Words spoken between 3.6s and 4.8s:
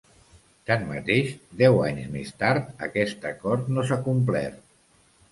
no s’ha complert.